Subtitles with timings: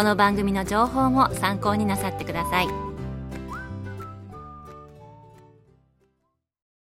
[0.00, 2.68] この番組の情報も参考になさってください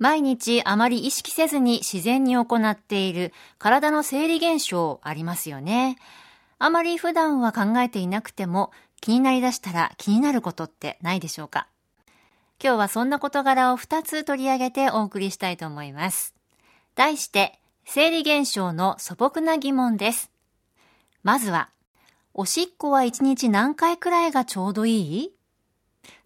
[0.00, 5.96] 毎日あまり意識せずに自然に行っている体の生理現象ありますよね。
[6.58, 11.68] あまり普段は考えていなくても気になりだしたら気になることってないでしょうか
[12.60, 16.34] 今日はそんな事柄を2つ取り上げてお送りしたいと思います。
[16.96, 20.32] 題して、生理現象の素朴な疑問です。
[21.22, 21.70] まずは、
[22.40, 25.32] おしっこは1日何回くらいがちょうどいい？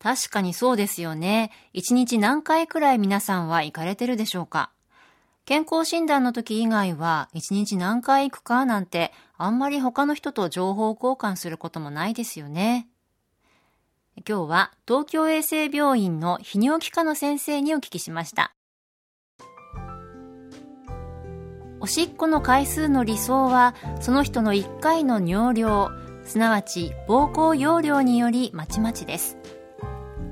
[0.00, 1.52] 確かにそうですよね。
[1.72, 4.72] 1日何回くらい皆さんは行かれてるでしょうか？
[5.44, 12.88] 健康診断の時以外は1日何回行くかなんてあんまり他の人と情報交換することもないですよね。
[14.28, 18.52] 今日は東京衛生病院の泌尿器科の先生にお聞きしました。
[21.80, 25.88] おしっこの回数の理想はその人の1回の尿量、
[26.24, 29.38] すなわち膀胱容量によりまちまちです。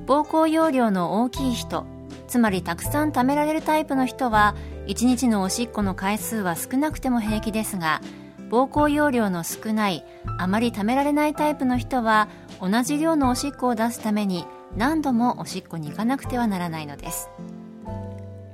[0.07, 1.87] 膀胱容量の大きい人、
[2.29, 4.55] つまりたくさん貯められるタイプの人は
[4.87, 8.03] 1日のおしっこの回数は少なくても平気ですが
[8.51, 10.05] 膀胱容量の少ない
[10.39, 12.29] あまり貯められないタイプの人は
[12.61, 14.45] 同じ量のおしっこを出すために
[14.77, 17.31] 何度もおしっこに行かなくてはならないのです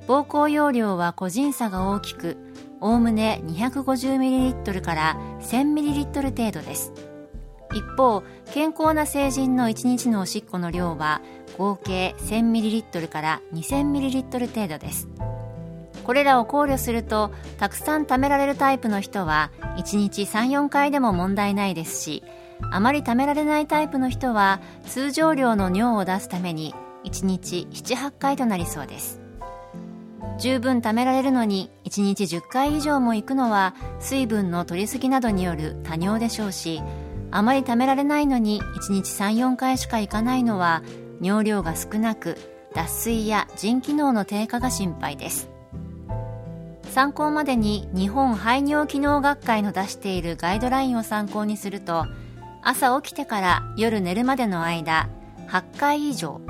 [0.06, 2.36] 膀胱容量は個人差が大きく
[2.80, 6.92] おおむね 250ml から 1000ml 程度です。
[7.72, 11.20] 一方健康な成人の1日のおしっこの量は
[11.58, 15.08] 合計 1000ml から 2000ml 程度です。
[16.04, 22.22] これらを考慮するとたくさん貯められるタイプの人は1日34回でも問題ないですし
[22.70, 26.74] あまり貯められないタイプの人は通常量の尿を出すために
[27.04, 29.23] 1日78回となりそうです。
[30.38, 36.82] 十分貯められるのに1日10回以上も行くのは水分の取りすぎなどによる多尿でしょうし
[37.30, 40.82] あまり貯められないのに1日34回しか行かないのは
[41.20, 42.36] 尿量が少なく
[42.74, 45.54] 脱水や腎機能の低下が心配です。
[46.94, 52.06] 参考までに日本排尿機能学会の出しているガイドラインを参考にすると
[52.62, 55.08] 朝起きてから夜寝るまでの間
[55.48, 56.40] 8回以上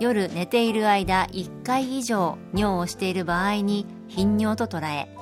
[0.00, 5.14] 夜寝ている間1回以上尿をしている場合に頻尿と捉え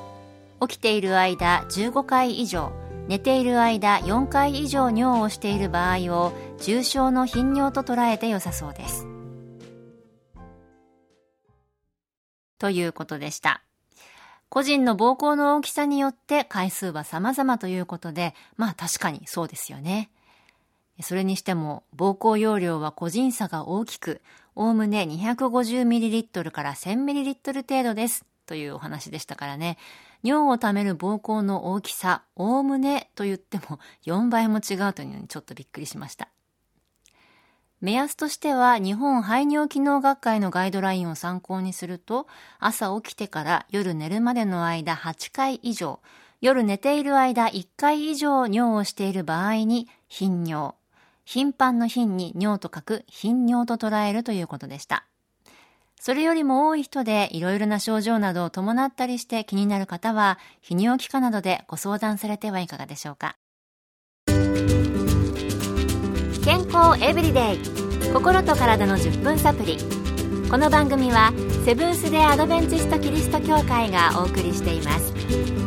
[0.60, 2.72] 起きている間15回以上
[3.08, 9.06] 寝ている間4回以上尿をしている場合を重症の頻尿と捉えて良さそうです。
[12.58, 13.62] ということでした。
[14.50, 20.10] 個人の膀胱の大きさによって回数は様々ということでまあ確かにそうですよね。
[21.02, 24.20] それにしても膀胱容量は個人差が大きく
[24.54, 28.24] おおむね 250ml から 1000ml 程度です。
[28.46, 29.78] というお話でしたからね。
[30.24, 36.28] 尿を溜める膀胱の大きさ、おおむねと言っても4倍も違うというのにちょっとびっくりしました。
[37.80, 42.26] 目安としては日本排尿機能学会のガイドラインを参考にすると
[42.58, 46.00] 朝起きてから夜寝るまでの間8回以上
[46.40, 50.77] 夜寝ている間1回以上尿をしている場合に頻尿。
[51.30, 55.04] 頻繁の頻に尿と書く頻尿と捉えるということでした。
[56.00, 63.36] それよりも多い人でいろいろな症状などを伴ったりして気になる方は、泌尿器科などでご相談されてはいかがでしょうか。
[66.46, 67.58] 健康エブリデイ。
[68.10, 69.76] 心と体の10分サプリ。
[70.50, 71.34] この番組は
[71.66, 75.57] セブンス・デ・アドベンチスト・キリスト教会がお送りしています。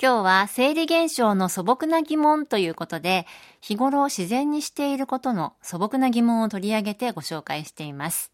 [0.00, 3.26] 今日は生理現象の素朴な疑問ということで、
[3.60, 8.30] 日頃自然にしていることの素朴な疑問を取り上げてご紹介しています。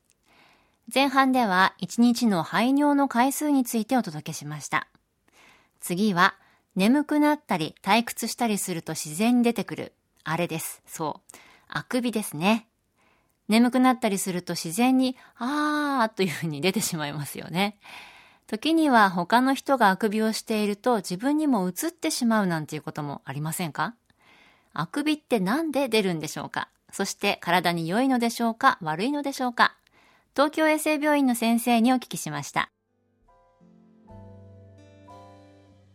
[0.95, 4.89] 前半では1日の排尿の回数についてお届けしました。
[5.81, 6.35] 次は
[6.77, 10.83] 眠くなったり退屈したりすると自然に出てくるあれです。
[10.87, 11.37] そう。
[11.69, 12.67] あくびですね。
[13.49, 17.79] 眠くなったりすると自然に、あーというふうに出てしまいますよね。
[18.55, 23.97] 時には他の人があくびをしていると自分にも映ってしまうなんていうこともありませんか？
[24.73, 26.69] あくびってなんで出るんでしょうか？
[26.93, 29.75] そして体に良いのでしょうか悪いのでしょうか？
[30.37, 32.71] 東京衛生病院の先生にお聞きしました。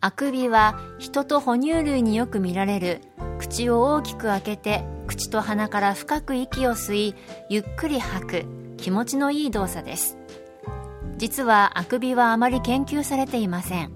[0.02, 3.00] あくびは人と哺乳類によく見られる
[3.38, 7.16] 口を大きく開けて口と鼻から深く息を吸い
[7.50, 8.46] ゆっくり吐く
[8.76, 10.19] 気持ちのいい動作です。
[11.19, 13.92] 実はあくびはあまり研究されていません。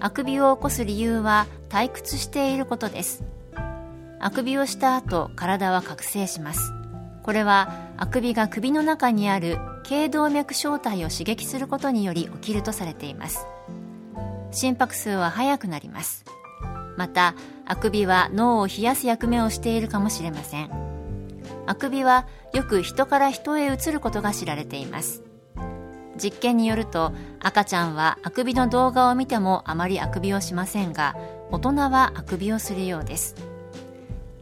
[0.00, 3.22] あくびを起こす理由は退屈していることです。
[4.18, 6.72] あくびをした後体は覚醒します。
[7.22, 13.46] これはあくびが首の中にある頸動脈小体を刺激することにより起きるとされています。
[14.52, 16.24] 心拍数は速くなります。
[16.96, 17.34] また
[17.66, 20.70] あくびは脳を冷やす役目をしているかもしれません。
[21.66, 25.22] あくびはよく人から人へ移ることが知られています。
[26.20, 31.16] 実験によると赤ちゃんはあくびの動画を見てもあまりあくびをしませんが
[31.50, 33.34] 大人はあくびをするようです。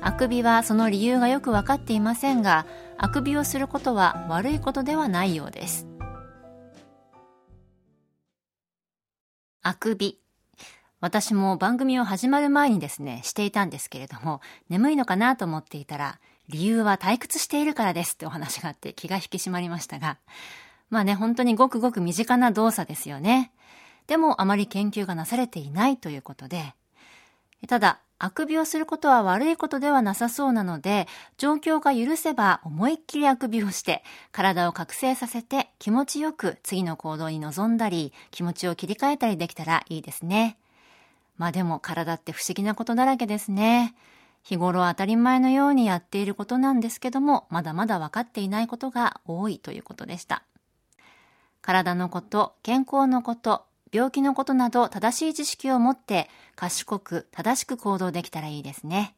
[0.02, 5.87] あくびはその理由がよく分かっていませんがあくびをすることは悪いことではないようです。
[9.62, 10.20] あくび。
[11.00, 20.19] 私も番組を始まる前にですねしていたんですけれども眠いのかなと思っていたら理由は退屈しているからですってお話があって気が引き締まりましたが
[20.90, 23.52] まあね本当にごくごく身近な動作ですよね
[24.06, 26.75] でもあまり研究がなされていないということで
[27.69, 31.08] ただあくびをすることは悪いことではなさそうなので、
[31.38, 40.58] 状況が許せば思いっきりあくびをして、体を覚醒させて気持ちよく次の行動に臨んだり、気持ちを切り替えたりできたらいいですね。
[41.38, 43.94] まあでも体って不思議なことだらけですね。
[44.43, 50.43] 日頃当たり前のようにやっていることなんですけども、まだまだ分かっていないことが多いということでした。
[51.62, 59.14] 体のこと、健康のこと、病気のことなど正しい知識を持って賢く正しく行動できたらいいですね。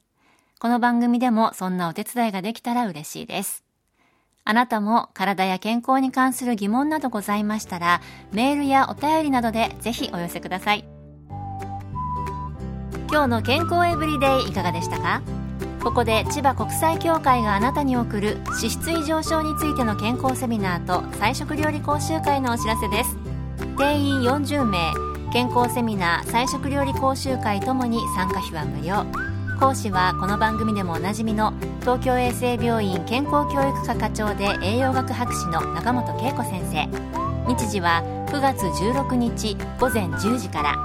[0.59, 3.65] この番組でもそんなお手伝いができたら嬉しいです。
[4.45, 8.01] あなたも体や健康に関する疑問などございましたら
[8.33, 10.85] メールやお便りなどでぜひお寄せください。
[13.11, 15.21] 今日の健康エブリデイいかがでしたか？
[15.83, 23.17] ここで千葉国際協会があなたに送る脂質異常症についての健康セミナーと菜食料理講習会のお知らせです。
[23.77, 24.93] 定員40名
[25.33, 29.05] 健康セミナー菜食料理講習会ともに参加費は無料。
[29.59, 36.87] 講師はこの番組でもおなじみの東京衛生病院健康教育科課長で栄養学博士の中本恵子先生。
[37.49, 40.77] 日時は9月16日午前10時から。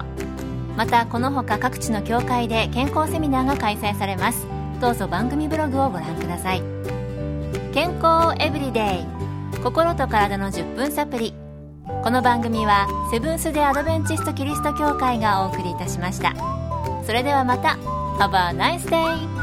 [0.77, 4.47] またこのほか各地の協会で健康セミナーが開催されます。
[4.79, 6.63] どうぞ番組ブログをご覧ください。
[7.73, 9.05] 健康エブリデイ。
[9.63, 11.33] 心と体の10分サプリ
[11.85, 16.33] この番組はセブンス・デ・アドベンチスト・キリスト教会がお送りいたしました。
[17.05, 17.77] それではまた。
[18.19, 19.38] Have a nice day!